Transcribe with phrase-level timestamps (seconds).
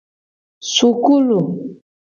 [0.73, 1.39] Sukulu.